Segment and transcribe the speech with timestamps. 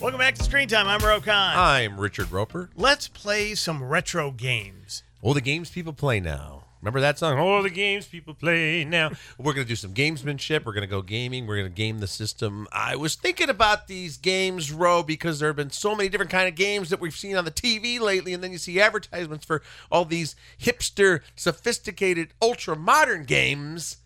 [0.00, 0.86] Welcome back to Screen Time.
[0.86, 1.54] I'm Roe Conn.
[1.56, 2.70] I'm Richard Roeper.
[2.76, 5.02] Let's play some retro games.
[5.24, 6.66] Oh, the games people play now.
[6.80, 7.36] Remember that song?
[7.40, 9.10] Oh, the games people play now.
[9.38, 10.64] We're going to do some gamesmanship.
[10.64, 11.48] We're going to go gaming.
[11.48, 12.68] We're going to game the system.
[12.70, 16.46] I was thinking about these games, Roe, because there have been so many different kind
[16.46, 19.62] of games that we've seen on the TV lately, and then you see advertisements for
[19.90, 23.96] all these hipster, sophisticated, ultra modern games.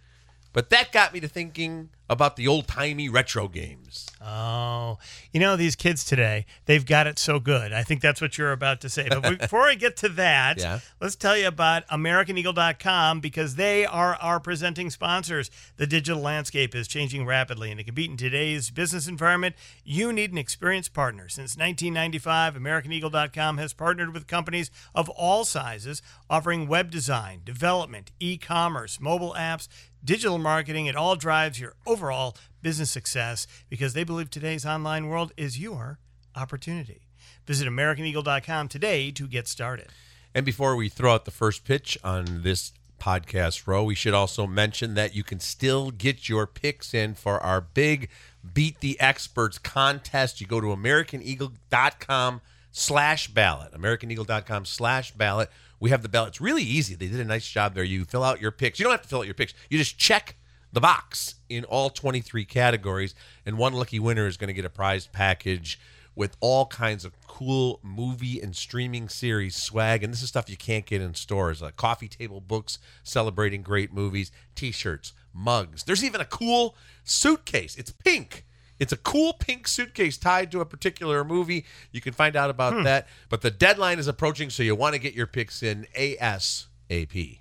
[0.54, 4.06] But that got me to thinking about the old timey retro games.
[4.24, 4.98] Oh,
[5.32, 7.72] you know, these kids today, they've got it so good.
[7.72, 9.08] I think that's what you're about to say.
[9.08, 10.78] But before I get to that, Yeah.
[11.00, 15.50] let's tell you about AmericanEagle.com because they are our presenting sponsors.
[15.76, 20.30] The digital landscape is changing rapidly, and to compete in today's business environment, you need
[20.32, 21.28] an experienced partner.
[21.28, 28.36] Since 1995, AmericanEagle.com has partnered with companies of all sizes, offering web design, development, e
[28.38, 29.68] commerce, mobile apps,
[30.04, 30.86] digital marketing.
[30.86, 36.00] It all drives your overall business success because they believe today's online world is your
[36.34, 37.02] opportunity.
[37.46, 39.88] Visit AmericanEagle.com today to get started.
[40.34, 44.48] And before we throw out the first pitch on this podcast Roe, we should also
[44.48, 48.08] mention that you can still get your picks in for our big
[48.52, 50.40] Beat the Experts contest.
[50.40, 52.40] You go to AmericanEagle.com
[52.72, 53.72] slash ballot.
[53.74, 55.50] AmericanEagle.com slash ballot.
[55.78, 56.30] We have the ballot.
[56.30, 56.96] It's really easy.
[56.96, 57.84] They did a nice job there.
[57.84, 58.80] You fill out your picks.
[58.80, 59.54] You don't have to fill out your picks.
[59.70, 60.34] You just check
[60.72, 64.70] the box in all 23 categories, and one lucky winner is going to get a
[64.70, 65.78] prize package
[66.14, 70.02] with all kinds of cool movie and streaming series swag.
[70.02, 73.92] And this is stuff you can't get in stores like coffee table books celebrating great
[73.92, 75.84] movies, t shirts, mugs.
[75.84, 77.76] There's even a cool suitcase.
[77.76, 78.44] It's pink.
[78.78, 81.64] It's a cool pink suitcase tied to a particular movie.
[81.92, 83.06] You can find out about that.
[83.28, 87.38] But the deadline is approaching, so you want to get your picks in ASAP.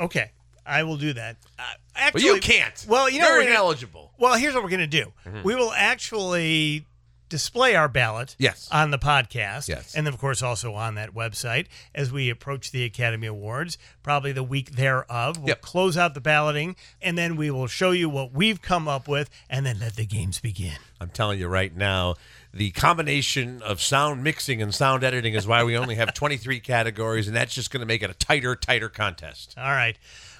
[0.00, 0.30] Okay,
[0.64, 1.36] I will do that.
[1.58, 1.62] Uh,
[2.12, 2.84] But you can't.
[2.88, 4.12] Well, you know, you're gonna- ineligible.
[4.18, 5.12] Well, here's what we're going to do.
[5.26, 5.42] Mm-hmm.
[5.42, 6.86] We will actually
[7.28, 8.68] display our ballot Yes.
[8.70, 9.66] on the podcast.
[9.68, 9.94] Yes.
[9.96, 14.30] And then, of course, also on that website as we approach the Academy Awards, probably
[14.30, 15.36] the week thereof.
[15.38, 15.60] We'll Yep.
[15.60, 19.28] close out the balloting and then we will show you what we've come up with
[19.50, 20.76] and then let the games begin.
[21.00, 22.14] I'm telling you right now,
[22.54, 27.26] the combination of sound mixing and sound editing is why we only have 23 categories,
[27.26, 29.54] and that's just going to make it a tighter, tighter contest.
[29.58, 29.98] All right.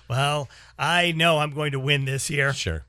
[0.08, 2.52] Well, I know I'm going to win this year.
[2.52, 2.84] Sure.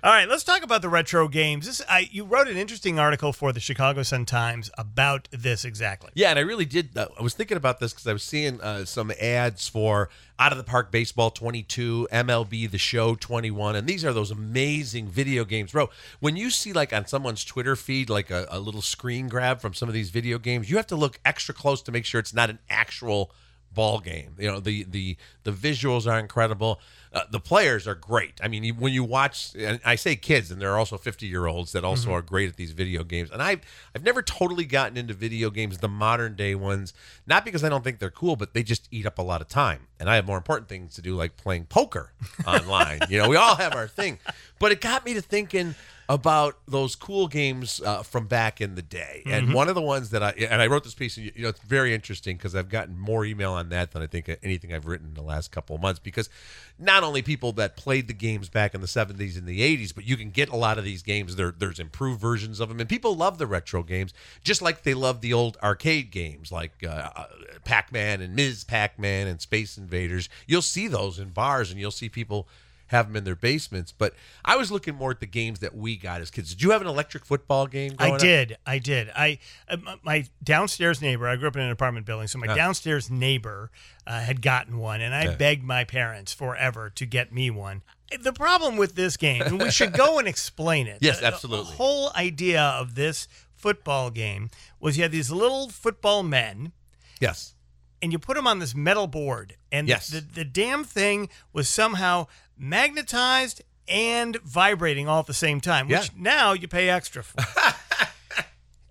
[0.00, 1.66] All right, let's talk about the retro games.
[1.66, 6.10] This, I, you wrote an interesting article for the Chicago Sun Times about this exactly.
[6.14, 6.96] Yeah, and I really did.
[6.96, 10.08] Uh, I was thinking about this because I was seeing uh, some ads for
[10.38, 15.08] Out of the Park Baseball 22, MLB The Show 21, and these are those amazing
[15.08, 15.90] video games, bro.
[16.20, 19.74] When you see like on someone's Twitter feed like a, a little screen grab from
[19.74, 22.32] some of these video games, you have to look extra close to make sure it's
[22.32, 23.32] not an actual
[23.78, 24.34] ball game.
[24.38, 26.80] You know, the the the visuals are incredible.
[27.10, 28.34] Uh, the players are great.
[28.42, 31.26] I mean, you- when you watch, and I say kids, and there are also fifty
[31.26, 33.30] year olds that also are great at these video games.
[33.30, 33.60] And I've
[33.94, 36.92] I've never totally gotten into video games, the modern day ones,
[37.26, 39.48] not because I don't think they're cool, but they just eat up a lot of
[39.48, 39.86] time.
[40.00, 42.12] And I have more important things to do, like playing poker
[42.46, 43.00] online.
[43.08, 44.18] you know, we all have our thing.
[44.58, 45.74] But it got me to thinking
[46.10, 49.22] about those cool games uh, from back in the day.
[49.26, 51.50] And one of the ones that I and I wrote this piece, and you know,
[51.50, 54.86] it's very interesting because I've gotten more email on that than I think anything I've
[54.86, 56.00] written in the last couple of months.
[56.00, 56.30] Because
[56.78, 60.04] not only people that played the games back in the '70s and the '80s, but
[60.04, 61.36] you can get a lot of these games.
[61.36, 64.94] There, there's improved versions of them, and people love the retro games just like they
[64.94, 67.26] love the old arcade games like uh, uh,
[67.64, 68.64] Pac-Man and Ms.
[68.64, 70.30] Pac-Man and Space Invaders.
[70.46, 72.48] You'll see those in bars, and you'll see people
[72.88, 73.92] have them in their basements.
[73.96, 76.50] But I was looking more at the games that we got as kids.
[76.50, 77.94] Did you have an electric football game?
[77.98, 78.18] I up?
[78.20, 78.56] did.
[78.66, 79.10] I did.
[79.16, 79.38] I
[79.68, 81.28] uh, my downstairs neighbor.
[81.28, 83.70] I grew up in an apartment building, so my downstairs neighbor
[84.06, 87.82] uh, had gotten one, and I begged my parents forever to get me one.
[88.22, 90.98] The problem with this game, and we should go and explain it.
[91.02, 94.48] Yes, The- the whole idea of this football game
[94.80, 96.72] was you had these little football men
[97.20, 97.54] Yes.
[98.00, 100.08] and you put them on this metal board, and Yes.
[100.08, 105.96] the, the damn thing was somehow magnetized and vibrating all at the same time, which
[105.96, 106.14] Yeah.
[106.16, 107.36] now you pay extra for.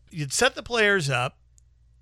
[0.10, 1.38] You'd set the players up,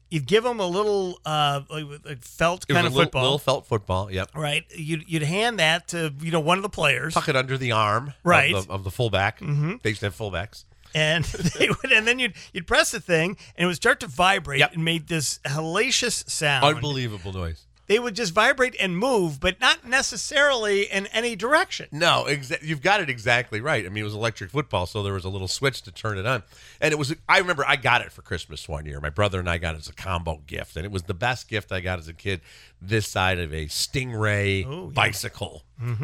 [0.09, 3.65] you'd give them a little uh, like, felt kind a of little, football, little felt
[3.65, 4.11] football.
[4.11, 4.29] Yep.
[4.35, 4.63] right?
[4.73, 7.71] You'd, you'd hand that to you know one of the players, Tuck it under the
[7.73, 8.53] arm, Right.
[8.53, 9.39] Of the, of the fullback.
[9.39, 9.73] Mm-hmm.
[9.81, 10.63] They used to have fullbacks.
[10.93, 11.25] and
[11.57, 14.59] they would, and then you'd you'd press the thing, and it would start to vibrate
[14.59, 14.73] Yep.
[14.75, 16.63] and made this hellacious sound.
[16.63, 17.64] Unbelievable noise.
[17.87, 21.87] They would just vibrate and move, but not necessarily in any direction.
[21.91, 23.85] No, exa- you've got it exactly right.
[23.85, 26.25] I mean, it was electric football, so there was a little switch to turn it
[26.25, 26.43] on,
[26.81, 27.13] and it was.
[27.29, 28.99] I remember I got it for Christmas one year.
[28.99, 31.47] My brother and I got it as a combo gift, and it was the best
[31.47, 32.41] gift I got as a kid.
[32.81, 34.91] This side of a Stingray Oh, yeah.
[34.93, 35.63] bicycle,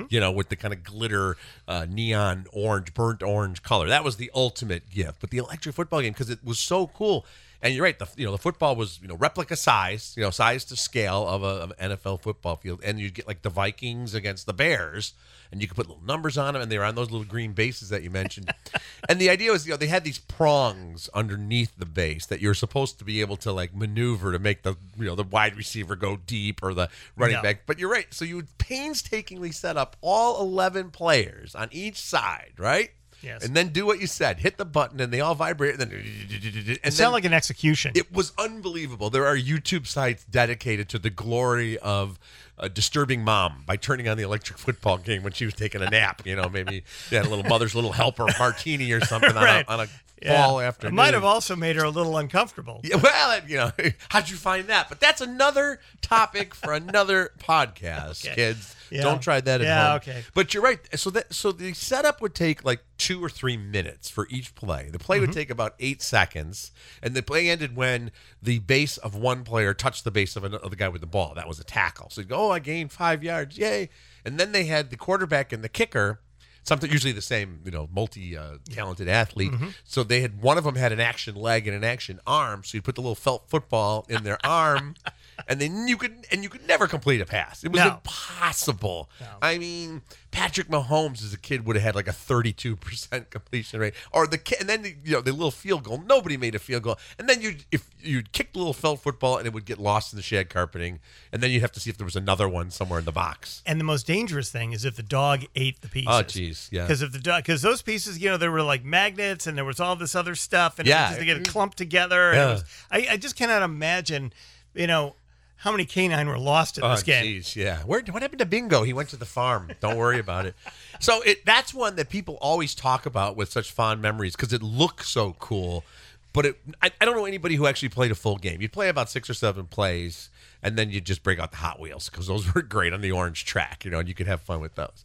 [0.09, 1.37] you know, with the kind of glitter,
[1.67, 3.87] uh, neon orange, burnt orange color.
[3.87, 5.19] That was the ultimate gift.
[5.21, 7.25] But the electric football game because it was so cool.
[7.63, 7.97] And you're right.
[7.99, 11.27] The you know the football was you know replica size, you know size to scale
[11.27, 14.53] of, a, of an NFL football field, and you'd get like the Vikings against the
[14.53, 15.13] Bears,
[15.51, 17.51] and you could put little numbers on them, and they were on those little green
[17.53, 18.51] bases that you mentioned.
[19.09, 22.55] and the idea was you know they had these prongs underneath the base that you're
[22.55, 25.95] supposed to be able to like maneuver to make the you know the wide receiver
[25.95, 27.41] go deep or the running Yeah.
[27.43, 27.67] back.
[27.67, 28.11] But you're right.
[28.11, 32.89] So you would painstakingly set up all 11 players on each side, right?
[33.21, 33.45] Yes.
[33.45, 34.39] And then do what you said.
[34.39, 35.79] Hit the button, and they all vibrate.
[35.79, 37.91] And then, and It sounded like an execution.
[37.95, 39.09] it was unbelievable.
[39.09, 42.17] There are YouTube sites dedicated to the glory of
[42.57, 45.89] a disturbing mom by turning on the electric football game when she was taking a
[45.89, 46.21] nap.
[46.25, 49.65] You know, maybe they had a little mother's little helper martini or something Right.
[49.67, 49.89] on, a, on a
[50.21, 50.45] Yeah.
[50.45, 52.81] fall It might have also made her a little uncomfortable.
[52.83, 53.71] Yeah, well, you know,
[54.09, 54.87] how'd you find that?
[54.89, 58.35] But that's another topic for another podcast, Okay.
[58.35, 58.75] kids.
[58.91, 59.03] Yeah.
[59.03, 59.95] Don't try that at Yeah, home.
[59.97, 60.23] okay.
[60.33, 60.79] But you're right.
[60.99, 64.89] So that so the setup would take like two or three minutes for each play.
[64.91, 65.27] The play Mm-hmm.
[65.27, 66.71] would take about eight seconds,
[67.01, 70.75] and the play ended when the base of one player touched the base of another
[70.75, 71.33] guy with the ball.
[71.35, 72.09] That was a tackle.
[72.09, 73.89] So you go, oh, I gained five yards, yay!
[74.25, 76.19] And then they had the quarterback and the kicker.
[76.63, 79.51] Something usually the same, you know, multi-talented athlete.
[79.51, 79.69] Mm-hmm.
[79.83, 82.63] So they had one of them had an action leg and an action arm.
[82.63, 84.95] So you put the little felt football in their arm,
[85.47, 87.63] and then you could and you could never complete a pass.
[87.63, 87.87] It was No.
[87.95, 89.09] impossible.
[89.41, 90.01] I mean,
[90.31, 94.27] Patrick Mahomes as a kid would have had like a 32 percent completion rate, or
[94.27, 96.01] the ki- and then the, you know the little field goal.
[96.05, 99.37] Nobody made a field goal, and then you if you'd kick the little felt football
[99.37, 100.99] and it would get lost in the shag carpeting,
[101.31, 103.61] and then you'd have to see if there was another one somewhere in the box.
[103.65, 106.07] And the most dangerous thing is if the dog ate the pieces.
[106.09, 106.83] Oh, jeez, yeah.
[106.83, 109.65] Because if the dog, because those pieces, you know, there were like magnets and there
[109.65, 110.97] was all this other stuff, and Yeah.
[110.97, 112.31] it was just, they get clumped together.
[112.31, 112.51] and it Yeah.
[112.53, 114.33] was- I, I just cannot imagine,
[114.73, 115.15] you know,
[115.61, 117.23] how many canine were lost in Oh, this game.
[117.23, 117.79] jeez, yeah.
[117.83, 118.83] Where what happened to Bingo?
[118.83, 119.71] He went to the farm.
[119.79, 120.55] Don't worry about it.
[120.99, 124.61] So it that's one that people always talk about with such fond memories because it
[124.61, 125.83] looks so cool.
[126.31, 128.61] But it, I, I don't know anybody who actually played a full game.
[128.61, 130.29] You'd play about six or seven plays,
[130.61, 133.11] and then you'd just break out the Hot Wheels because those were great on the
[133.11, 135.03] orange track, you know, and you could have fun with those.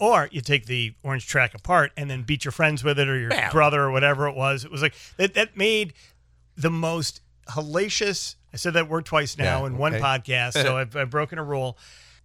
[0.00, 3.18] Or you take the orange track apart and then beat your friends with it or
[3.18, 4.64] your brother or whatever it was.
[4.64, 5.34] It was like that.
[5.34, 5.92] That made
[6.56, 7.20] the most
[7.50, 8.34] hellacious.
[8.52, 11.44] I said that word twice now Yeah, in one podcast, so I've, I've broken a
[11.44, 11.76] rule.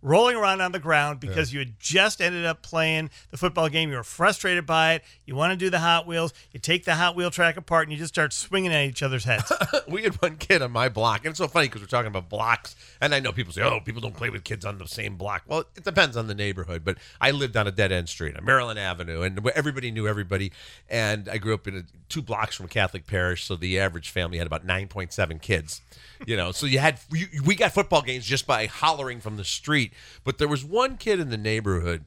[0.06, 3.90] Rolling around on the ground because you had just ended up playing the football game.
[3.90, 5.04] You were frustrated by it.
[5.26, 6.34] You want to do the Hot Wheels.
[6.52, 9.24] You take the Hot Wheel track apart and you just start swinging at each other's
[9.24, 9.50] heads.
[9.88, 12.28] we had one kid on my block, and it's so funny because we're talking about
[12.28, 15.16] blocks, and I know people say, "Oh, people don't play with kids on the same
[15.16, 18.36] block." Well, it depends on the neighborhood, but I lived on a dead end street
[18.36, 20.52] on Maryland Avenue, and everybody knew everybody.
[20.90, 24.10] And I grew up in a, two blocks from a Catholic parish, so the average
[24.10, 25.82] family had about nine point seven kids.
[26.26, 29.44] You know, so you had you, we got football games just by hollering from the
[29.44, 29.93] street.
[30.24, 32.06] But there was one kid in the neighborhood.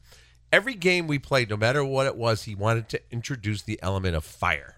[0.53, 4.15] Every game we played, no matter what it was, he wanted to introduce the element
[4.17, 4.77] of fire.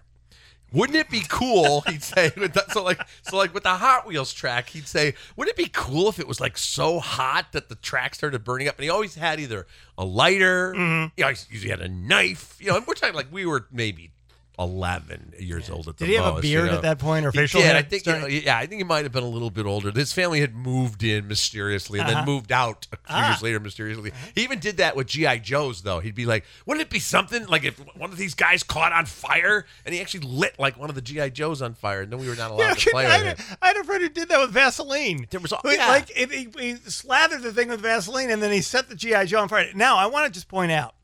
[0.71, 1.81] Wouldn't it be cool?
[1.87, 5.15] He'd say with the, so like so like with the Hot Wheels track, he'd say,
[5.35, 8.67] "Wouldn't it be cool if it was like so hot that the track started burning
[8.67, 9.65] up?" And he always had either
[9.97, 11.13] a lighter, Mm-hmm.
[11.17, 12.55] you know, he usually had a knife.
[12.59, 14.11] You know, and we're talking like we were maybe
[14.59, 16.75] eleven years old at the Did he have a most, beard you know.
[16.77, 17.67] at that point or He facial did.
[17.67, 19.89] hair I think starting- yeah, I think he might have been a little bit older.
[19.89, 22.17] This family had moved in mysteriously and Uh-huh.
[22.19, 23.29] then moved out a few Ah.
[23.31, 24.11] years later mysteriously.
[24.35, 25.99] He even did that with GI Joes though.
[26.01, 29.05] He'd be like, "Wouldn't it be something like if one of these guys caught on
[29.05, 32.19] fire and he actually lit like one of the GI Joes on fire and then
[32.19, 33.83] we were not allowed Yeah, to play I, with had it." a, I had a
[33.85, 35.25] friend who did that with Vaseline.
[35.29, 35.87] There was a- Who- yeah.
[35.87, 39.25] like if he, he slathered the thing with Vaseline and then he set the GI
[39.27, 39.69] Joe on fire.
[39.73, 40.95] Now I want to just point out,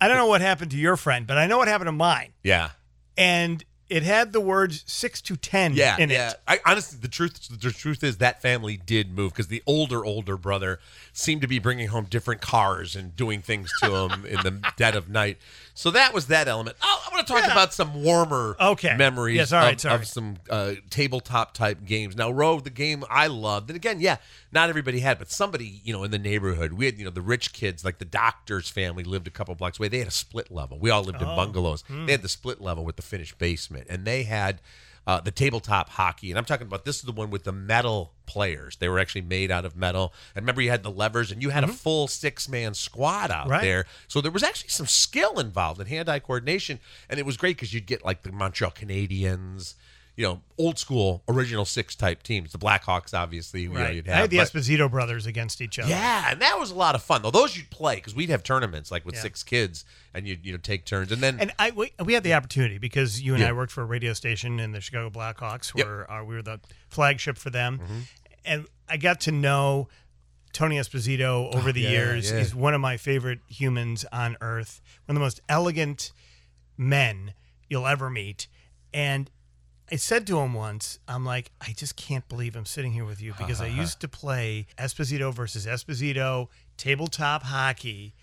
[0.00, 2.32] I don't know what happened to your friend, but I know what happened to mine,
[2.42, 2.70] Yeah.
[3.16, 6.30] And it had the words six to ten Yeah, in yeah.
[6.30, 6.40] it.
[6.48, 10.36] I honestly, the truth, the truth is that family did move because the older, older
[10.36, 10.80] brother
[11.12, 14.96] seemed to be bringing home different cars and doing things to him in the dead
[14.96, 15.36] of night.
[15.76, 16.76] So that was that element.
[16.82, 17.50] Oh, I want to talk Yeah.
[17.52, 18.96] about some warmer Okay.
[18.96, 19.94] memories Yes, all right, of, sorry.
[19.96, 22.14] of some uh, tabletop type games.
[22.16, 24.18] Now, Roe, the game I loved, and again, yeah,
[24.52, 27.20] not everybody had, but somebody, you know, in the neighborhood, we had, you know, the
[27.20, 29.88] rich kids, like the doctor's family lived a couple blocks away.
[29.88, 30.78] They had a split level.
[30.78, 31.34] We all lived in Oh.
[31.34, 31.82] bungalows.
[31.88, 32.06] Hmm.
[32.06, 34.60] They had the split level with the finished basement, and they had
[35.06, 36.30] uh, the tabletop hockey.
[36.30, 38.76] And I'm talking about this is the one with the metal players.
[38.76, 40.12] They were actually made out of metal.
[40.34, 43.42] And remember, you had the levers, and you had a full six man squad out
[43.44, 43.50] Mm-hmm.
[43.50, 43.62] Right.
[43.62, 43.84] there.
[44.08, 46.80] So there was actually some skill involved in hand eye coordination,
[47.10, 49.74] and it was great because you'd get like the Montreal Canadiens.
[50.16, 52.52] You know, old school original six type teams.
[52.52, 53.96] The Blackhawks, obviously, Right.
[53.96, 55.90] you'd I had the but- Esposito brothers against each other.
[55.90, 57.22] yeah, and that was a lot of fun.
[57.22, 59.22] Though those you'd play because we'd have tournaments like with Yeah.
[59.22, 62.22] six kids, and you'd you know take turns, and then And I we, we had
[62.22, 63.48] the opportunity because you and Yeah.
[63.48, 65.84] I worked for a radio station in the Chicago Blackhawks, Yep.
[65.86, 67.98] where uh, we were the flagship for them, Mm-hmm.
[68.44, 69.88] and I got to know
[70.52, 72.30] Tony Esposito over the Oh, yeah, years.
[72.30, 72.38] yeah.
[72.38, 76.12] He's one of my favorite humans on earth, one of the most elegant
[76.76, 77.34] men
[77.68, 78.46] you'll ever meet,
[78.92, 79.28] and.
[79.92, 83.20] I said to him once, I'm like, I just can't believe I'm sitting here with
[83.20, 88.14] you because I used to play Esposito versus Esposito tabletop hockey,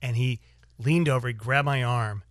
[0.00, 0.40] and he
[0.78, 2.22] leaned over, he grabbed my arm.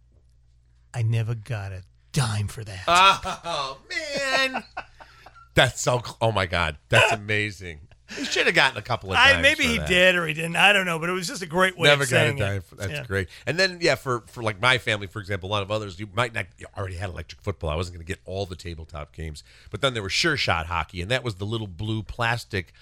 [0.93, 2.83] I never got a dime for that.
[2.87, 4.63] oh man,
[5.53, 6.01] that's so.
[6.19, 7.81] Oh my god, that's amazing.
[8.17, 9.17] He should have gotten a couple of.
[9.17, 9.87] I, maybe he that.
[9.87, 10.55] did or he didn't.
[10.55, 12.61] I don't know, but it was just a great way Never of got a dime.
[12.61, 13.03] For, that's Yeah.
[13.05, 13.27] great.
[13.45, 16.07] And then yeah, for for like my family, for example, a lot of others, you
[16.13, 17.69] might not you already had electric football.
[17.69, 20.67] I wasn't going to get all the tabletop games, but then there was sure shot
[20.67, 22.73] hockey, and that was the little blue plastic.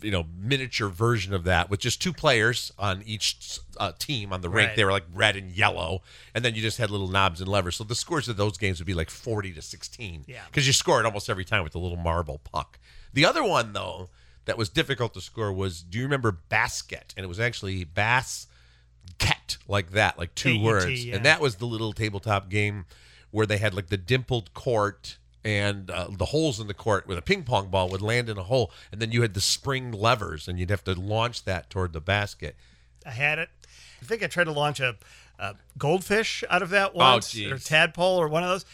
[0.00, 4.40] You know, miniature version of that with just two players on each uh, team on
[4.40, 4.68] the rink.
[4.68, 4.76] Right.
[4.76, 6.00] They were like red and yellow,
[6.32, 7.76] and then you just had little knobs and levers.
[7.76, 10.24] So the scores of those games would be like forty to sixteen.
[10.28, 10.42] Yeah.
[10.46, 12.78] because you scored almost every time with the little marble puck.
[13.12, 14.08] The other one though
[14.46, 17.12] that was difficult to score was do you remember basket?
[17.16, 18.46] And it was actually bass
[19.18, 21.04] ket like that, like two K-E-T, words.
[21.04, 21.16] yeah.
[21.16, 22.84] And that was the little tabletop game
[23.30, 27.18] where they had like the dimpled court and uh, the holes in the court with
[27.18, 29.92] a ping pong ball would land in a hole, and then you had the spring
[29.92, 32.56] levers, and you'd have to launch that toward the basket.
[33.04, 33.50] I had it.
[34.00, 34.96] I think I tried to launch a,
[35.38, 37.66] a goldfish out of that once, or Oh, jeez.
[37.66, 38.64] tadpole, or one of those.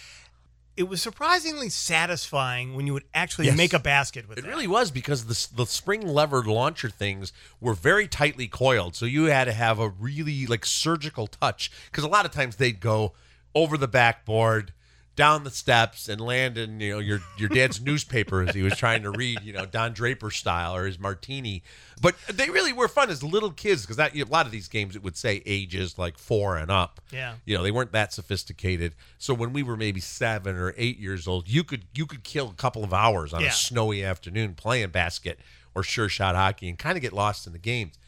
[0.80, 3.56] It was surprisingly satisfying when you would actually Yes.
[3.58, 4.49] make a basket with It that.
[4.49, 9.25] really was because the the spring levered launcher things were very tightly coiled, so you
[9.25, 13.12] had to have a really like surgical touch because a lot of times they'd go
[13.54, 14.72] over the backboard,
[15.20, 18.76] down the steps, and land in you know your your dad's newspaper as he was
[18.76, 21.62] trying to read, you know Don Draper style or his martini.
[22.00, 24.96] But they really were fun as little kids because that a lot of these games
[24.96, 27.00] it would say ages like four and up.
[27.12, 27.34] Yeah.
[27.44, 28.94] you know they weren't that sophisticated.
[29.18, 32.48] So when we were maybe seven or eight years old, you could you could kill
[32.48, 33.48] a couple of hours on Yeah.
[33.48, 35.38] a snowy afternoon playing basket
[35.74, 37.98] or sure shot hockey and kind of get lost in the games.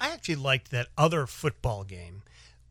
[0.00, 2.22] I actually liked that other football game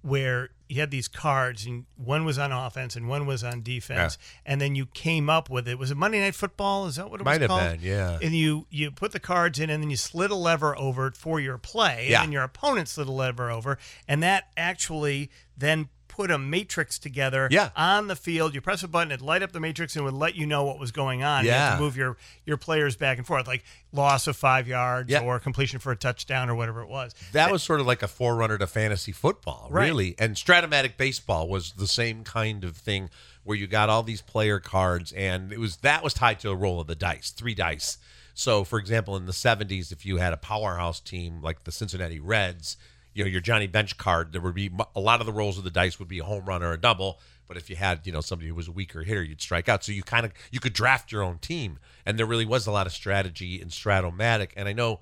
[0.01, 4.17] where you had these cards and one was on offense and one was on defense
[4.45, 7.21] and then you came up with it was it Monday Night Football is that what
[7.21, 8.19] it Might was have called been, yeah.
[8.21, 11.39] and you you put the cards in and then you slid a lever over for
[11.39, 12.19] your play Yeah.
[12.21, 13.77] and then your opponent slid a lever over
[14.07, 15.87] and that actually then
[16.17, 17.69] put a matrix together Yeah.
[17.75, 20.33] on the field you press a button it light up the matrix and would let
[20.35, 21.75] you know what was going on you had Yeah.
[21.75, 25.19] to move your your players back and forth like loss of five yards Yeah.
[25.21, 28.07] or completion for a touchdown or whatever it was That was sort of like a
[28.07, 29.85] forerunner to fantasy football, Right.
[29.85, 30.15] really.
[30.17, 33.09] And Strat-O-Matic baseball was the same kind of thing
[33.43, 36.55] where you got all these player cards and it was that was tied to a
[36.55, 37.99] roll of the dice, three dice.
[38.33, 42.19] So, for example, in the 70s if you had a powerhouse team like the Cincinnati
[42.19, 42.75] Reds,
[43.17, 45.63] you know, your Johnny Bench card, there would be a lot of the rolls of
[45.63, 48.11] the dice would be a home run or a double, but if you had, you
[48.11, 49.83] know, somebody who was a weaker hitter, you'd strike out.
[49.83, 51.79] So you kind of you could draft your own team.
[52.05, 54.51] And there really was a lot of strategy in Strat-O-Matic.
[54.55, 54.99] And I know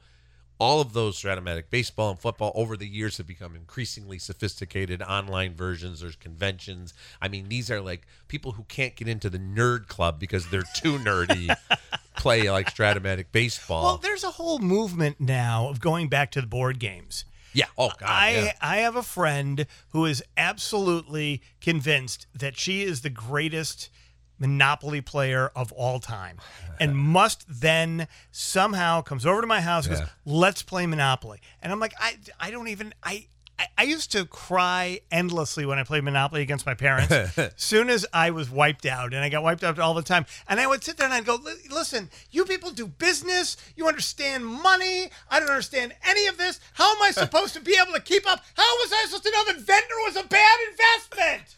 [0.58, 5.54] all of those Strat-O-Matic baseball and football over the years have become increasingly sophisticated online
[5.54, 6.00] versions.
[6.00, 6.94] There's conventions.
[7.22, 10.64] I mean, these are like people who can't get into the nerd club because they're
[10.74, 11.54] too nerdy.
[12.16, 13.84] play like Strat-O-Matic baseball.
[13.84, 17.26] Well, there's a whole movement now of going back to the board games.
[17.56, 17.66] Yeah.
[17.78, 18.10] Oh God.
[18.10, 18.52] I yeah.
[18.62, 23.90] I have a friend who is absolutely convinced that she is the greatest
[24.38, 26.40] Monopoly player of all time,
[26.80, 31.72] and must then somehow comes over to my house and goes, "Let's play Monopoly." And
[31.72, 33.28] I'm like, I I don't even I.
[33.58, 37.12] I- I used to cry endlessly when I played Monopoly against my parents.
[37.38, 40.26] As soon as I was wiped out, and I got wiped out all the time,
[40.48, 43.56] and I would sit there and I'd go, "Listen, you people do business.
[43.76, 45.10] You understand money.
[45.30, 46.60] I don't understand any of this.
[46.74, 48.44] How am I supposed to be able to keep up?
[48.56, 51.56] How was I supposed to know that Ventnor was a bad investment?"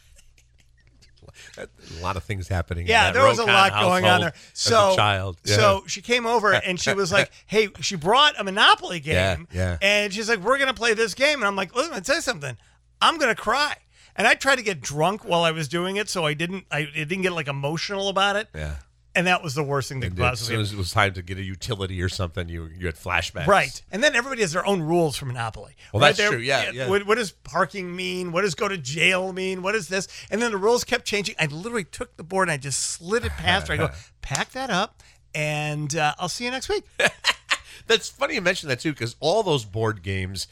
[1.57, 1.67] A
[2.01, 2.85] lot of things happening.
[2.85, 4.33] in Yeah, there was a lot going on there.
[4.53, 5.37] So, child.
[5.43, 5.55] Yeah.
[5.55, 9.57] so she came over and she was like, "Hey, she brought a Monopoly game, yeah.
[9.57, 9.77] yeah.
[9.81, 12.57] and she's like, we're gonna play this game." And I'm like, "Listen, you something,
[13.01, 13.75] I'm gonna cry."
[14.15, 16.65] And I tried to get drunk while I was doing it, so I didn't.
[16.71, 18.77] I, I didn't get like emotional about it, yeah.
[19.17, 21.13] And that was the worst thing that And could as soon as it was time
[21.13, 23.47] to get a utility or something, you you had flashbacks.
[23.47, 25.75] Right, and then everybody has their own rules for Monopoly.
[25.91, 26.87] Well, Right that's true, yeah, yeah.
[26.87, 28.31] What, what does parking mean?
[28.31, 29.63] What does go to jail mean?
[29.63, 30.07] What is this?
[30.29, 31.35] And then the rules kept changing.
[31.39, 33.73] I literally took the board and I just slid it past her.
[33.73, 33.89] I go,
[34.21, 35.01] pack that up,
[35.33, 36.83] and uh, I'll see you next week.
[37.87, 40.47] That's funny you mention that too, because all those board games,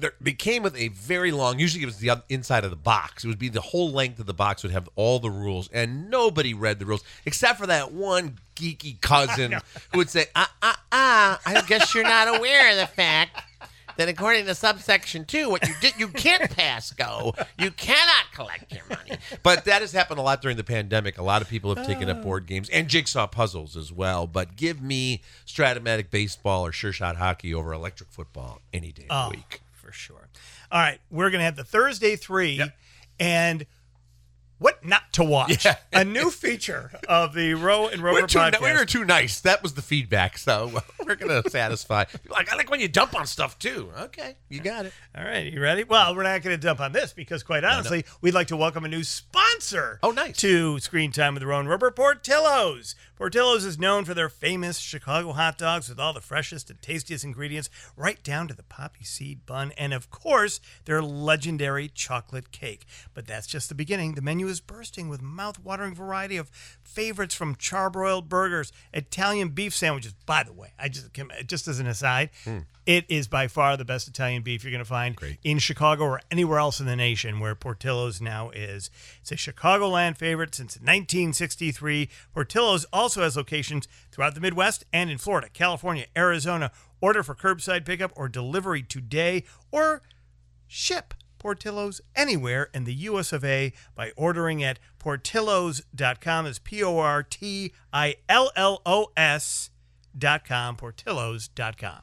[0.00, 1.58] there, they came with a very long.
[1.58, 3.24] Usually, it was the inside of the box.
[3.24, 6.10] It would be the whole length of the box would have all the rules, and
[6.10, 9.52] nobody read the rules except for that one geeky cousin
[9.92, 11.40] who would say, "Ah, ah, ah!
[11.46, 13.42] I guess you're not aware of the fact."
[13.96, 17.34] That according to subsection two, what you did, you can't pass go.
[17.58, 19.18] You cannot collect your money.
[19.42, 21.18] But that has happened a lot during the pandemic.
[21.18, 24.26] A lot of people have taken up board games and jigsaw puzzles as well.
[24.26, 29.26] But give me Strat-O-Matic baseball or sure shot hockey over electric football any day of
[29.26, 29.60] Oh, the week.
[29.90, 30.28] For sure.
[30.70, 32.62] All right, we're gonna have the Thursday three,
[33.18, 33.66] and
[34.60, 35.64] what not to watch?
[35.64, 35.76] Yeah.
[35.92, 38.60] a new feature of the Roe and Roeper We're too, podcast.
[38.62, 39.40] we were too nice.
[39.40, 40.36] That was the feedback.
[40.36, 40.70] So
[41.04, 42.04] we're going to satisfy.
[42.28, 43.90] Like, I like when you dump on stuff too.
[43.98, 44.92] Okay, you got it.
[45.16, 45.84] All right, you ready?
[45.84, 48.84] Well, we're not going to dump on this because, quite honestly, we'd like to welcome
[48.84, 49.98] a new sponsor.
[50.02, 50.36] Oh, nice.
[50.38, 52.94] To Screen Time with the Roe and Roeper, Portillo's.
[53.16, 57.24] Portillo's is known for their famous Chicago hot dogs with all the freshest and tastiest
[57.24, 62.86] ingredients, right down to the poppy seed bun, and of course, their legendary chocolate cake.
[63.14, 64.14] But that's just the beginning.
[64.14, 66.50] The menu is bursting with mouth-watering variety of
[66.82, 70.12] favorites from charbroiled burgers, Italian beef sandwiches.
[70.26, 71.08] By the way, I just
[71.46, 72.58] just as an aside, hmm.
[72.84, 75.38] it is by far the best Italian beef you're going to find Great.
[75.42, 78.90] in Chicago or anywhere else in the nation where Portillo's now is.
[79.22, 82.10] It's a Chicagoland favorite since 1963.
[82.34, 86.70] Portillo's also has locations throughout the Midwest and in Florida, California, Arizona.
[87.00, 90.02] Order for curbside pickup or delivery today or
[90.66, 96.46] ship Portillo's anywhere in the US of A by ordering at portillos.com.
[96.46, 99.70] It's P O R T I L L O S
[100.16, 102.02] dot com, portillos.com.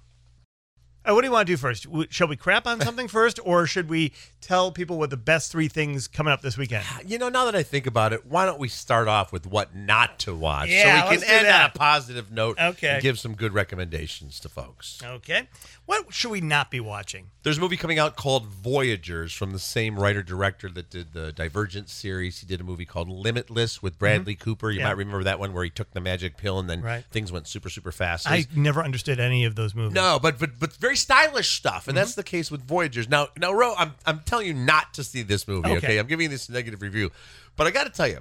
[1.10, 1.88] Uh, what do you want to do first?
[2.10, 5.70] Shall we crap on something first, or should we tell people what the best three
[5.70, 6.84] things coming up this weekend?
[7.08, 9.74] You know, now that I think about it, why don't we start off with what
[9.74, 11.62] not to watch Yeah, so we let's can end that.
[11.64, 12.90] on a positive note Okay.
[12.96, 15.00] and give some good recommendations to folks.
[15.02, 15.48] Okay.
[15.88, 17.32] What should we not be watching?
[17.44, 21.32] There's a movie coming out called Voyagers from the same writer director that did the
[21.32, 22.40] Divergent series.
[22.42, 24.70] He did a movie called Limitless with Bradley Cooper.
[24.70, 24.80] You Mm-hmm.
[24.82, 24.86] Yeah.
[24.90, 27.06] might remember that one where he took the magic pill and then Right.
[27.10, 28.30] things went super super fast.
[28.30, 29.94] I never understood any of those movies.
[29.96, 32.20] No, but but but very stylish stuff, and that's Mm-hmm.
[32.20, 33.08] the case with Voyagers.
[33.08, 35.70] Now, now, Roe, I'm I'm telling you not to see this movie.
[35.70, 35.98] Okay, Okay.
[36.00, 37.12] I'm giving you this negative review,
[37.56, 38.20] but I got to tell you,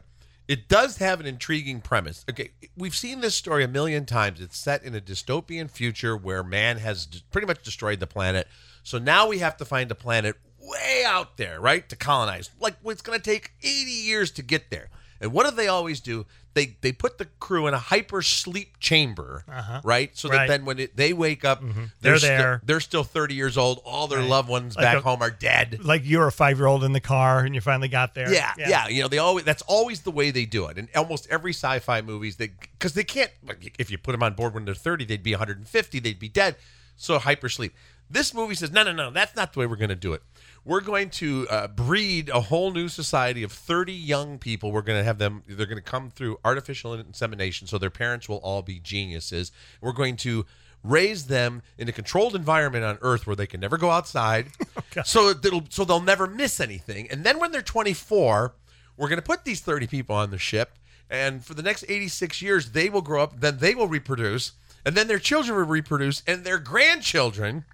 [0.49, 2.25] it does have an intriguing premise.
[2.31, 4.41] Okay, we've seen this story a million times.
[4.41, 8.47] It's set in a dystopian future where man has pretty much destroyed the planet.
[8.83, 12.50] So now we have to find a planet way out there, right, to colonize.
[12.61, 14.88] Like it's going to take 80 years to get there.
[15.20, 16.26] And what do they always do?
[16.54, 19.82] They they put the crew in a hyper sleep chamber, uh-huh.
[19.84, 20.17] right?
[20.17, 20.49] So that Right.
[20.49, 21.84] then when it, they wake up, mm-hmm.
[22.00, 22.62] They're sti- there.
[22.64, 23.80] they're still 30 years old.
[23.84, 24.28] All their Right.
[24.28, 25.80] loved ones Like back a- home are dead.
[25.84, 28.32] Like you're a five year old in the car and you finally got there.
[28.32, 30.78] Yeah, yeah, You know, they always that's always the way they do it.
[30.78, 33.30] And almost every sci-fi movies, they because they can't.
[33.47, 36.00] Like, if you put them on board when they're 30, they'd be 150.
[36.00, 36.56] They'd be dead.
[36.97, 37.73] So hypersleep.
[38.08, 39.10] This movie says no, no, no.
[39.10, 40.23] That's not the way we're going to do it.
[40.67, 44.73] We're going to uh, breed a whole new society of 30 young people.
[44.73, 45.45] We're going to have them.
[45.47, 49.52] They're going to come through artificial insemination, so their parents will all be geniuses.
[49.81, 50.45] We're going to
[50.83, 54.49] raise them in a controlled environment on Earth where they can never go outside,
[55.05, 57.09] so it'll so they'll never miss anything.
[57.13, 58.52] And then when they're 24,
[58.97, 62.43] we're going to put these 30 people on the ship, and for the next 86
[62.43, 63.39] years, they will grow up.
[63.39, 64.50] Then they will reproduce,
[64.85, 67.67] and then their children will reproduce, and their grandchildren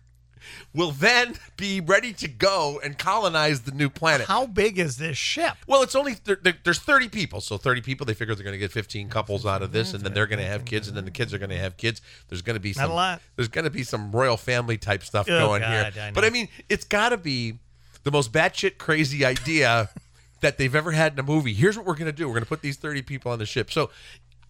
[0.74, 4.26] will then be ready to go and colonize the new planet.
[4.26, 5.54] How big is this ship?
[5.66, 8.06] Well, it's only th- there- there's 30 people, so 30 people.
[8.06, 10.38] They figure they're going to get 15 couples out of this, and then they're going
[10.38, 12.00] to have kids, and then the kids are going to have kids.
[12.28, 13.22] There's going to be some a lot.
[13.36, 16.02] There's going to be some royal family type stuff Oh, going God, here.
[16.04, 17.58] I but I mean, it's got to be
[18.04, 19.90] the most batshit crazy idea
[20.40, 21.54] that they've ever had in a movie.
[21.54, 23.46] Here's what we're going to do: we're going to put these 30 people on the
[23.46, 23.70] ship.
[23.70, 23.90] So.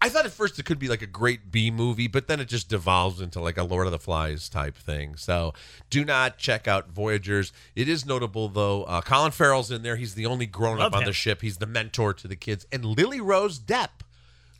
[0.05, 2.49] I thought at first it could be like a great B movie, but then it
[2.49, 5.15] just devolves into like a Lord of the Flies type thing.
[5.15, 5.53] So
[5.89, 7.53] do not check out Voyagers.
[7.73, 8.83] It is notable though.
[8.83, 9.95] Uh, Colin Farrell's in there.
[9.95, 11.07] He's the only grown up Love on him.
[11.07, 11.41] the ship.
[11.41, 12.65] He's the mentor to the kids.
[12.71, 13.89] And Lily Rose Depp,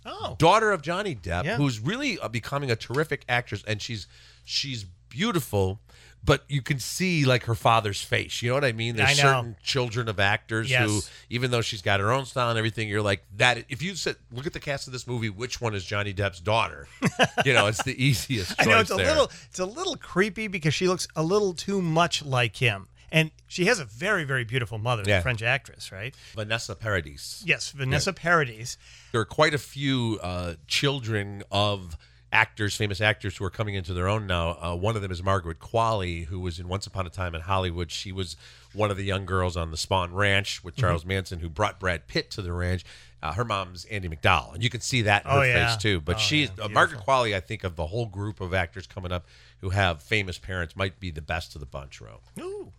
[0.05, 0.35] Oh.
[0.39, 1.57] daughter of Johnny Depp, Yeah.
[1.57, 4.07] who's really uh, becoming a terrific actress, and she's
[4.45, 5.79] she's beautiful.
[6.25, 8.41] But you can see like her father's face.
[8.41, 8.95] You know what I mean?
[8.95, 9.29] There's I know.
[9.33, 10.89] certain children of actors Yes.
[10.89, 13.65] who, even though she's got her own style and everything, you're like that.
[13.67, 16.39] If you said, look at the cast of this movie, which one is Johnny Depp's
[16.39, 16.87] daughter?
[17.45, 18.55] you know, it's the easiest.
[18.57, 19.07] I know it's a there.
[19.07, 22.87] little it's a little creepy because she looks a little too much like him.
[23.11, 25.17] And she has a very, very beautiful mother, Yeah.
[25.17, 26.15] the French actress, right?
[26.35, 27.43] Vanessa Paradis.
[27.45, 28.77] Yes, Vanessa Paradis.
[29.11, 31.97] there are quite a few uh, children of
[32.33, 34.57] actors, famous actors, who are coming into their own now.
[34.59, 37.41] Uh, one of them is Margaret Qualley, who was in Once Upon a Time in
[37.41, 37.91] Hollywood.
[37.91, 38.35] She was
[38.73, 42.07] one of the young girls on the Spahn Ranch with Charles Manson, who brought Brad
[42.07, 42.83] Pitt to the ranch.
[43.21, 45.67] Uh, her mom's Andie MacDowell, and you can see that in Oh, her yeah.
[45.69, 46.01] face too.
[46.01, 47.33] But Oh, she's yeah, uh, Margaret Qualley.
[47.33, 49.25] I think of the whole group of actors coming up
[49.61, 52.01] who have famous parents, might be the best of the bunch.
[52.01, 52.19] Roe.
[52.41, 52.73] Ooh.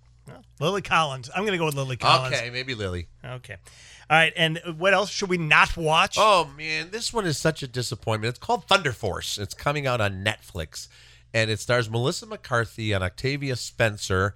[0.61, 1.31] Lily Collins.
[1.35, 2.35] I'm going to go with Lily Collins.
[2.35, 3.09] Okay, maybe Lily.
[3.25, 3.57] Okay.
[4.11, 4.33] All right.
[4.37, 6.17] And what else should we not watch?
[6.19, 8.31] Oh man, this one is such a disappointment.
[8.31, 9.39] It's called Thunder Force.
[9.39, 10.89] It's coming out on Netflix,
[11.33, 14.35] and it stars Melissa McCarthy and Octavia Spencer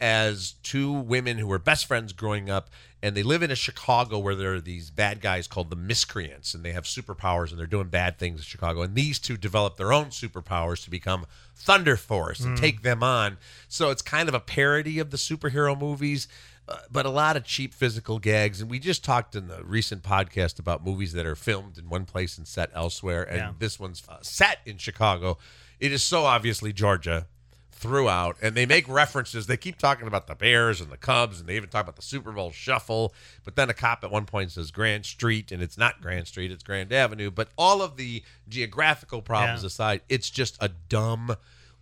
[0.00, 2.68] as two women who were best friends growing up,
[3.02, 6.54] and they live in a Chicago where there are these bad guys called the Miscreants,
[6.54, 8.82] and they have superpowers and they're doing bad things in Chicago.
[8.82, 13.36] And these two develop their own superpowers to become Thunder Force and take them on.
[13.68, 16.28] So it's kind of a parody of the superhero movies.
[16.66, 18.58] Uh, but a lot of cheap physical gags.
[18.62, 22.06] And we just talked in the recent podcast about movies that are filmed in one
[22.06, 23.22] place and set elsewhere.
[23.22, 23.52] And Yeah.
[23.58, 25.36] this one's uh, set in Chicago.
[25.78, 27.26] It is so obviously Georgia
[27.74, 28.36] throughout.
[28.40, 29.46] And they make references.
[29.46, 31.40] They keep talking about the Bears and the Cubs.
[31.40, 33.12] And they even talk about the Super Bowl shuffle.
[33.44, 35.52] But then a cop at one point says Grand Street.
[35.52, 37.30] And it's not Grand Street, it's Grand Avenue.
[37.30, 39.66] But all of the geographical problems Yeah.
[39.68, 41.36] aside, it's just a dumb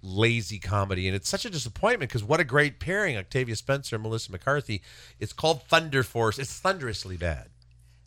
[0.05, 4.02] lazy comedy and it's such a disappointment because what a great pairing octavia spencer and
[4.02, 4.83] melissa mccarthy
[5.20, 7.46] it's called thunder force it's thunderously bad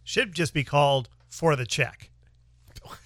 [0.03, 2.09] Should just be called For the Check.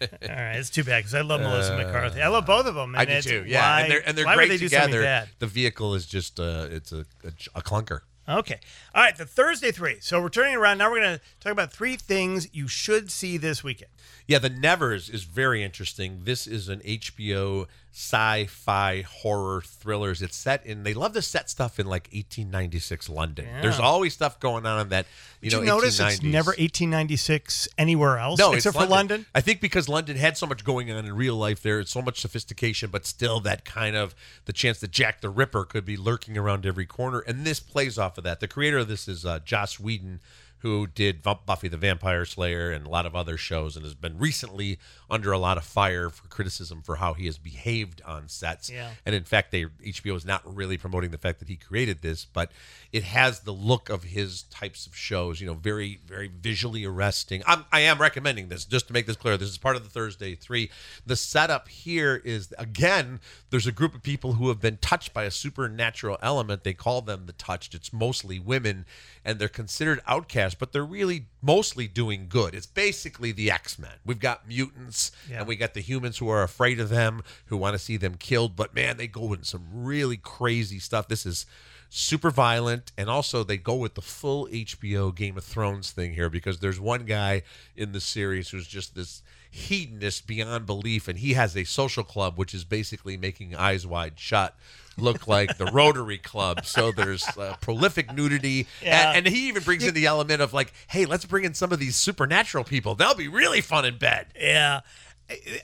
[0.00, 2.22] All right, it's too bad because I love Melissa McCarthy.
[2.22, 2.94] I love both of them.
[2.96, 4.88] i do too yeah why- and they're, and they're why would great they do something
[4.90, 5.28] together bad?
[5.38, 8.60] the vehicle is just uh it's a, a, a clunker Okay.
[8.94, 9.96] All right, the Thursday three.
[10.00, 10.76] So we're turning around.
[10.76, 13.90] Now we're going to talk about three things you should see this weekend.
[14.26, 16.24] Yeah, The Nevers is very interesting.
[16.24, 17.66] This is an HBO
[17.98, 20.22] sci-fi horror thrillers.
[20.22, 23.48] It's set in they love to set stuff in like 1896 London.
[23.60, 25.06] There's always stuff going on in that,
[25.40, 29.26] you Did know, you notice it's never 1896 anywhere else no, except it's for London?
[29.34, 32.00] I think because London had so much going on in real life there, it's so
[32.00, 35.96] much sophistication, but still that kind of the chance that Jack the Ripper could be
[35.96, 37.18] lurking around every corner.
[37.18, 38.38] And this plays off of that.
[38.38, 40.20] The creator of this is uh, Joss Whedon,
[40.60, 44.18] who did Buffy the Vampire Slayer and a lot of other shows, and has been
[44.18, 44.78] recently
[45.10, 48.68] under a lot of fire for criticism for how he has behaved on sets.
[48.68, 48.90] Yeah.
[49.06, 52.24] And in fact, they HBO is not really promoting the fact that he created this,
[52.24, 52.50] but
[52.92, 55.40] it has the look of his types of shows.
[55.40, 57.42] You know, very very visually arresting.
[57.46, 59.36] I'm, I am recommending this just to make this clear.
[59.36, 60.70] This is part of the Thursday three.
[61.06, 65.24] The setup here is again, there's a group of people who have been touched by
[65.24, 66.64] a supernatural element.
[66.64, 67.74] They call them the touched.
[67.74, 68.86] It's mostly women,
[69.24, 72.54] and they're considered outcasts, but they're really mostly doing good.
[72.54, 73.92] It's basically the X Men.
[74.04, 75.38] We've got mutants, Yeah.
[75.40, 78.14] and we got the humans who are afraid of them, who want to see them
[78.16, 78.56] killed.
[78.56, 81.08] But man, they go into some really crazy stuff.
[81.08, 81.46] This is
[81.90, 86.28] super violent, and also they go with the full HBO Game of Thrones thing here
[86.28, 87.42] because there's one guy
[87.76, 92.36] in the series who's just this hedonist beyond belief, and he has a social club
[92.36, 94.54] which is basically making Eyes Wide Shut
[95.00, 96.64] look like the Rotary Club.
[96.64, 99.10] So there's uh, prolific nudity, Yeah.
[99.14, 101.72] and, and he even brings in the element of like, hey, let's bring in some
[101.72, 102.94] of these supernatural people.
[102.94, 104.26] They'll be really fun in bed.
[104.38, 104.80] Yeah.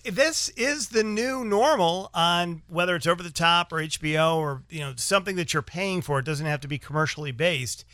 [0.04, 4.80] This is the new normal on whether it's over the top or HBO or you
[4.80, 6.18] know something that you're paying for.
[6.18, 7.84] It doesn't have to be commercially based.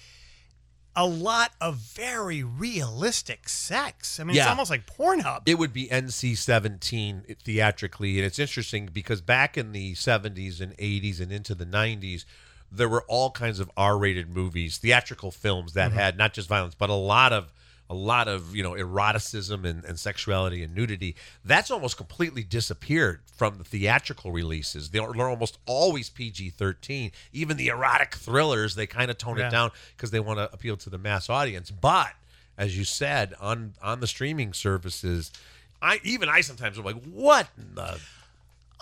[0.97, 4.19] A lot of very realistic sex.
[4.19, 5.43] I mean, it's almost like Pornhub.
[5.47, 8.19] It would be NC 17 theatrically.
[8.19, 12.25] And it's interesting because back in the 70s and 80s and into the 90s,
[12.73, 15.99] there were all kinds of R rated movies, theatrical films that mm-hmm.
[15.99, 17.53] had not just violence, but a lot of.
[17.91, 21.17] A lot of you know eroticism and, and sexuality and nudity.
[21.45, 24.91] That's almost completely disappeared from the theatrical releases.
[24.91, 27.11] They're, they're almost always PG thirteen.
[27.33, 29.49] Even the erotic thrillers, they kind of tone Yeah.
[29.49, 31.71] it down because they want to appeal to the mass audience.
[31.71, 32.13] But
[32.57, 35.33] as you said on on the streaming services
[35.81, 37.99] i even i sometimes am like what in the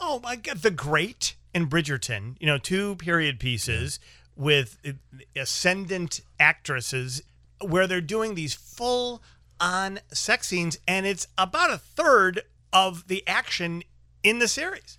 [0.00, 3.98] Oh my god, The Great and Bridgerton, you know, two period pieces
[4.36, 4.92] with uh,
[5.34, 7.22] ascendant actresses
[7.60, 9.22] where they're doing these full
[9.60, 12.42] on sex scenes and it's about a third
[12.72, 13.82] of the action
[14.22, 14.98] in the series.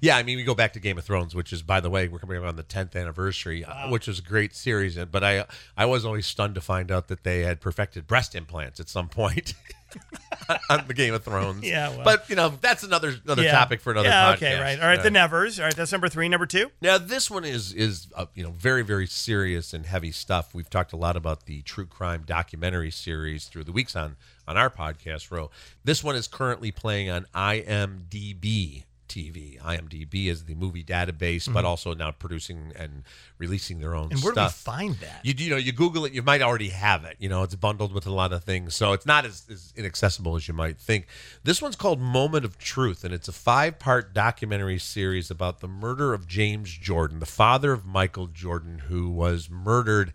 [0.00, 2.08] yeah i mean we go back to game of thrones which is by the way
[2.08, 5.44] we're coming up on the 10th anniversary uh, which was a great series but i
[5.76, 9.08] i was always stunned to find out that they had perfected breast implants at some
[9.08, 9.54] point
[10.70, 12.04] on the game of thrones Yeah, well.
[12.04, 13.52] but you know that's another another Yeah.
[13.52, 14.80] topic for another yeah, podcast okay, right.
[14.80, 15.58] All right, the Nevers.
[15.58, 16.28] All right, that's number three.
[16.28, 16.70] Number two.
[16.80, 20.54] Now this one is is uh, you know very very serious and heavy stuff.
[20.54, 24.56] We've talked a lot about the true crime documentary series through the weeks on on
[24.56, 25.50] our podcast Roe.
[25.84, 29.60] This one is currently playing on IMDb TV.
[29.60, 33.02] IMDb is the movie database, but also now producing and
[33.38, 34.14] releasing their own Mm-hmm.
[34.14, 34.54] And where do we stuff.
[34.54, 35.20] find that?
[35.22, 37.16] You, you know, you Google it, you might already have it.
[37.18, 40.36] You know, it's bundled with a lot of things, so it's not as, as inaccessible
[40.36, 41.06] as you might think.
[41.44, 46.14] This one's called Moment of Truth, and it's a five-part documentary series about the murder
[46.14, 50.12] of James Jordan, the father of Michael Jordan, who was murdered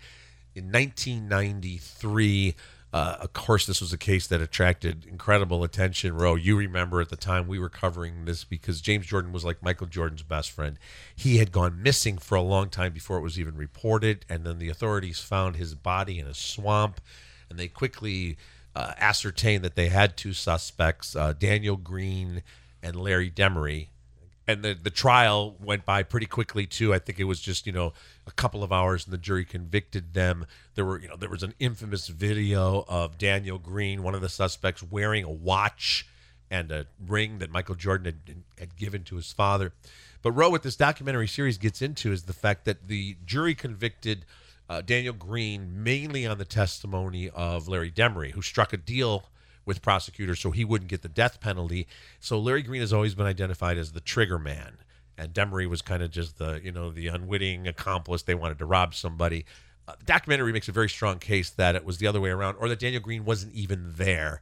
[0.56, 2.56] in 1993
[2.94, 6.16] Uh, of course, this was a case that attracted incredible attention.
[6.16, 9.64] Roe, you remember at the time we were covering this because James Jordan was like
[9.64, 10.78] Michael Jordan's best friend.
[11.16, 14.60] He had gone missing for a long time before it was even reported, and then
[14.60, 17.02] the authorities found his body in a swamp,
[17.50, 18.38] and they quickly
[18.76, 22.44] uh, ascertained that they had two suspects, uh, Daniel Green
[22.84, 23.88] and Larry Demery,
[24.48, 26.94] and the the trial went by pretty quickly too.
[26.94, 27.94] I think it was just you know
[28.28, 30.46] a couple of hours, and the jury convicted them.
[30.76, 34.30] There were you know there was an infamous video of Daniel Green, one of the
[34.30, 36.08] suspects, wearing a watch
[36.52, 39.74] and a ring that Michael Jordan had, had given to his father.
[40.22, 44.26] But Roe, what this documentary series gets into is the fact that the jury convicted
[44.70, 49.26] uh, Daniel Green mainly on the testimony of Larry Demery, who struck a deal
[49.66, 51.88] with prosecutors so he wouldn't get the death penalty.
[52.20, 54.78] So Larry Green has always been identified as the trigger man,
[55.18, 58.24] and Demery was kind of just the you know the unwitting accomplice.
[58.24, 59.46] They wanted to rob somebody.
[59.88, 62.56] Uh, the documentary makes a very strong case that it was the other way around,
[62.60, 64.42] or that Daniel Green wasn't even there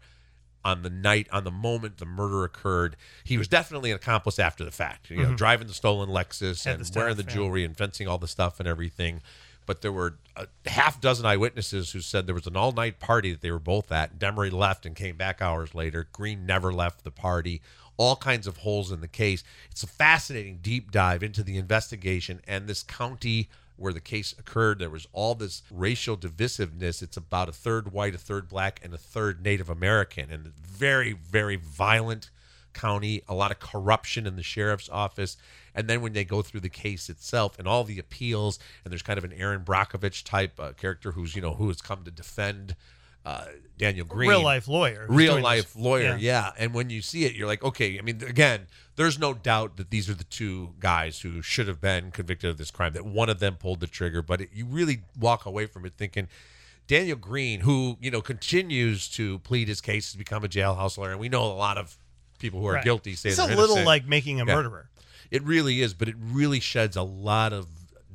[0.64, 2.96] on the night, on the moment the murder occurred.
[3.24, 5.10] He was definitely an accomplice after the fact.
[5.10, 8.20] You know, driving the stolen Lexus Had and the wearing the jewelry and fencing all
[8.20, 9.22] the stuff and everything.
[9.66, 13.32] But there were a half dozen eyewitnesses who said there was an all night party
[13.32, 14.18] that they were both at.
[14.18, 16.08] Demery left and came back hours later.
[16.12, 17.62] Green never left the party.
[17.98, 19.44] All kinds of holes in the case.
[19.70, 23.50] It's a fascinating deep dive into the investigation and this county
[23.82, 24.80] where the case occurred.
[24.80, 27.02] There was all this racial divisiveness.
[27.02, 31.14] It's about a third white, a third black, and a third Native American, and very,
[31.14, 32.30] very violent
[32.74, 35.38] county, a lot of corruption in the sheriff's office.
[35.74, 39.02] And then when they go through the case itself and all the appeals, and there's
[39.02, 42.12] kind of an Erin Brockovich type uh, character who's, you know, who has come to
[42.12, 42.76] defend
[43.26, 43.46] uh,
[43.78, 44.30] Daniel Green.
[44.30, 45.06] Real life lawyer.
[45.08, 45.84] Real life this.
[45.84, 46.18] lawyer, Yeah.
[46.18, 46.52] yeah.
[46.58, 49.92] And when you see it, you're like, okay, I mean, again, there's no doubt that
[49.92, 53.30] these are the two guys who should have been convicted of this crime, that one
[53.30, 54.22] of them pulled the trigger.
[54.22, 56.28] But it, you really walk away from it thinking,
[56.88, 61.12] Daniel Green, who, you know, continues to plead his case to become a jailhouse lawyer,
[61.12, 61.98] and we know a lot of
[62.42, 62.84] people who are Right.
[62.84, 63.86] guilty say It's a little innocent.
[63.86, 64.56] like making a Yeah.
[64.56, 64.90] murderer.
[65.30, 67.68] It really is, but it really sheds a lot of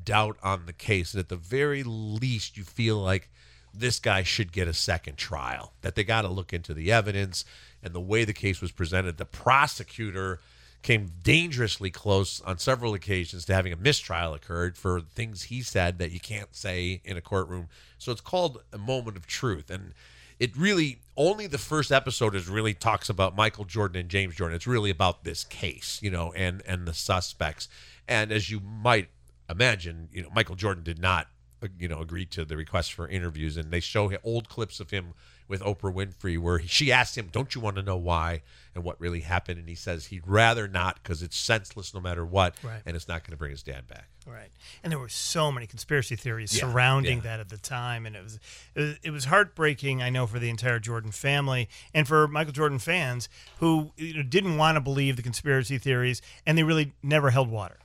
[0.04, 1.14] doubt on the case.
[1.14, 3.30] And at the very least, you feel like
[3.72, 7.44] this guy should get a second trial, that they got to look into the evidence
[7.82, 9.16] and the way the case was presented.
[9.18, 10.40] The prosecutor
[10.82, 15.98] came dangerously close on several occasions to having a mistrial occurred for things he said
[15.98, 17.68] that you can't say in a courtroom.
[17.98, 19.68] So it's called a moment of truth.
[19.70, 19.92] And
[20.38, 24.56] it really only the first episode is really talks about Michael Jordan and James Jordan.
[24.56, 27.68] It's really about this case, you know, and and the suspects.
[28.06, 29.08] And as you might
[29.48, 31.28] imagine, you know, Michael Jordan did not,
[31.62, 34.90] uh, you know, agree to the request for interviews, and they show old clips of
[34.90, 35.14] him
[35.48, 38.42] with Oprah Winfrey where he, she asked him, "Don't you want to know why
[38.74, 42.24] and what really happened?" And he says he'd rather not because it's senseless no matter
[42.24, 42.82] what, Right.
[42.84, 44.08] and it's not going to bring his dad back.
[44.28, 44.50] Right,
[44.82, 47.24] and there were so many conspiracy theories Yeah, surrounding yeah.
[47.24, 48.40] that at the time, and it was,
[48.74, 50.02] it was it was heartbreaking.
[50.02, 53.28] I know for the entire Jordan family and for Michael Jordan fans
[53.60, 57.48] who you know, didn't want to believe the conspiracy theories, and they really never held
[57.50, 57.76] water.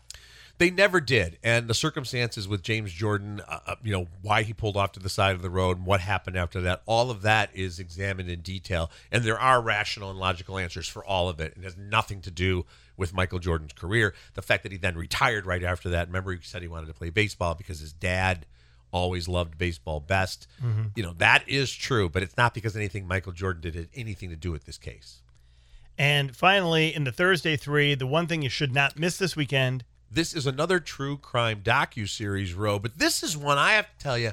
[0.62, 4.54] They never did, and the circumstances with James Jordan, uh, uh, you know, why he
[4.54, 7.24] pulled off to the side of the road and what happened after that, all of
[7.24, 11.40] that is examined in detail, and there are rational and logical answers for all of
[11.40, 11.56] it.
[11.58, 14.14] It has nothing to do with Michael Jordan's career.
[14.36, 16.10] The fact that he then retired right after that.
[16.10, 18.46] Remember, he said he wanted to play baseball because his dad
[18.92, 20.46] always loved baseball best.
[20.96, 24.30] You know, that is true, but it's not because anything Michael Jordan did had anything
[24.30, 25.24] to do with this case.
[25.98, 29.86] And finally, in the Thursday three, the one thing you should not miss this weekend.
[30.14, 34.04] This is another true crime docu series, Roe, but this is one I have to
[34.04, 34.32] tell you.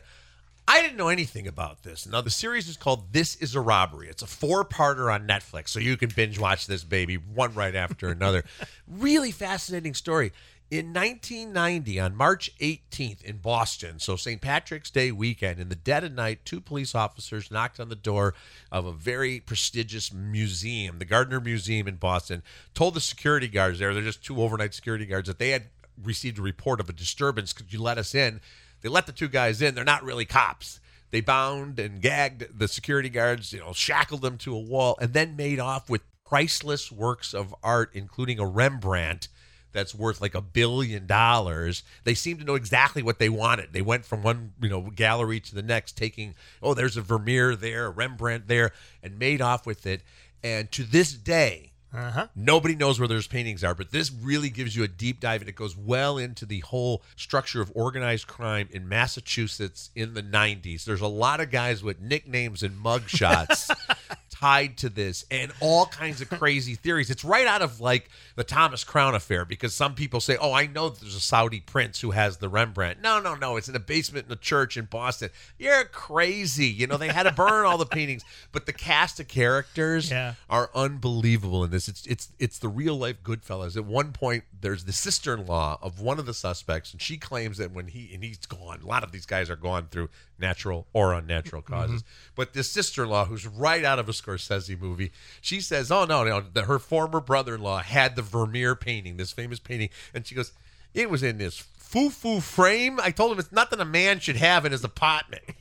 [0.67, 2.05] I didn't know anything about this.
[2.07, 5.79] Now the series is called "This Is a Robbery." It's a four-parter on Netflix, so
[5.79, 8.45] you can binge watch this baby one right after another.
[8.89, 10.33] really fascinating story.
[10.71, 14.39] In 1990, on March 18th in Boston, so St.
[14.39, 18.35] Patrick's Day weekend, in the dead of night, two police officers knocked on the door
[18.71, 22.43] of a very prestigious museum, the Gardner Museum in Boston,
[22.75, 25.69] told the security guards there, they're just two overnight security guards, that they had
[26.03, 27.55] received a report of a disturbance.
[27.55, 28.43] Could you let us in?
[28.83, 29.75] They let the two guys in.
[29.75, 30.81] They're not really cops.
[31.13, 35.15] They bound and gagged the security guards, you know, shackled them to a wall, and
[35.15, 39.29] then made off with priceless works of art, including a Rembrandt
[39.73, 41.83] that's worth like a billion dollars.
[42.05, 43.73] They seem to know exactly what they wanted.
[43.73, 47.55] They went from one, you know, gallery to the next, taking, oh, there's a Vermeer
[47.57, 50.03] there, a Rembrandt there, and made off with it.
[50.43, 52.27] And to this day, Uh huh.
[52.37, 55.49] Nobody knows where those paintings are, but this really gives you a deep dive and
[55.49, 60.85] it goes well into the whole structure of organized crime in Massachusetts in the 90s.
[60.85, 63.75] There's a lot of guys with nicknames and mugshots
[64.31, 67.09] tied to this and all kinds of crazy theories.
[67.11, 70.67] It's right out of like the Thomas Crown affair because some people say, "Oh, I
[70.67, 73.81] know there's a Saudi prince who has the Rembrandt." No, no, no, it's in a
[73.81, 75.31] basement in a church in Boston.
[75.59, 76.67] You're crazy.
[76.67, 80.35] You know, they had to burn all the paintings, but the cast of characters Yeah.
[80.51, 81.78] are unbelievable in this.
[81.87, 83.77] It's it's it's the real life Goodfellas.
[83.77, 87.71] At one point, there's the sister-in-law of one of the suspects, and she claims that
[87.71, 91.13] when he and he's gone, a lot of these guys are gone through natural or
[91.13, 91.75] unnatural mm-hmm.
[91.75, 92.05] causes.
[92.35, 96.41] But this sister-in-law, who's right out of a Scorsese movie, she says, "Oh no, no,
[96.41, 100.53] that her former brother-in-law had the Vermeer painting, this famous painting," and she goes,
[100.95, 102.99] "It was in this foo-foo frame.
[103.01, 105.45] I told him it's nothing a man should have in his apartment."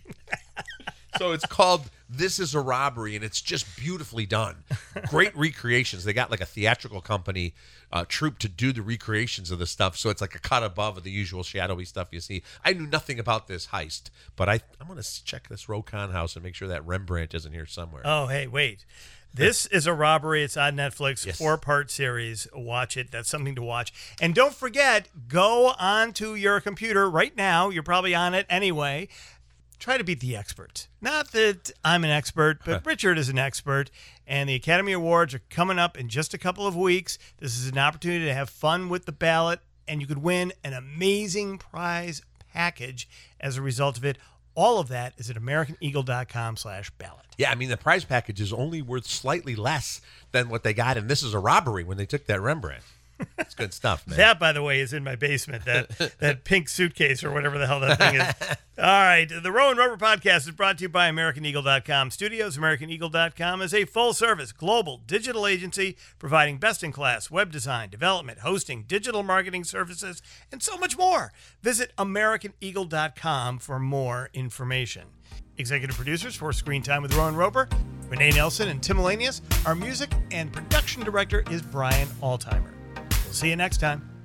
[1.17, 4.63] So it's called This is a Robbery, and it's just beautifully done.
[5.09, 6.03] Great recreations.
[6.03, 7.53] They got like a theatrical company
[7.91, 10.97] uh, troupe to do the recreations of the stuff, so it's like a cut above
[10.97, 12.43] of the usual shadowy stuff you see.
[12.63, 16.11] I knew nothing about this heist, but I, I'm going to check this Roe Conn
[16.11, 18.01] house and make sure that Rembrandt isn't here somewhere.
[18.05, 18.85] Oh, hey, wait.
[19.33, 20.41] This is a robbery.
[20.41, 21.37] It's on Netflix, Yes.
[21.37, 22.47] four part series.
[22.55, 23.11] Watch it.
[23.11, 23.93] That's something to watch.
[24.19, 27.69] And don't forget, go onto your computer right now.
[27.69, 29.09] You're probably on it anyway.
[29.79, 30.87] Try to beat the expert.
[31.01, 33.91] Not that I'm an expert, but Richard is an expert.
[34.25, 37.17] And the Academy Awards are coming up in just a couple of weeks.
[37.37, 40.73] This is an opportunity to have fun with the ballot, and you could win an
[40.73, 43.07] amazing prize package
[43.39, 44.17] as a result of it.
[44.55, 47.25] All of that is at AmericanEagle.com slash ballot.
[47.37, 50.97] Yeah, I mean, the prize package is only worth slightly less than what they got,
[50.97, 52.83] and this is a robbery when they took that Rembrandt.
[53.37, 54.17] It's good stuff, man.
[54.17, 55.65] That, by the way, is in my basement.
[55.65, 58.57] That that pink suitcase or whatever the hell that thing is.
[58.77, 59.27] All right.
[59.27, 62.57] The Roe and Roeper Podcast is brought to you by AmericanEagle.com Studios.
[62.57, 68.39] AmericanEagle.com is a full service global digital agency providing best in class web design, development,
[68.39, 71.31] hosting, digital marketing services, and so much more.
[71.61, 75.03] Visit AmericanEagle.com for more information.
[75.57, 77.67] Executive producers for Screen Time with Roe and Roeper,
[78.09, 79.41] Renee Nelson, and Tim Elanius.
[79.65, 82.76] Our music and production director is Brian Altimer.
[83.37, 84.16] See you next time.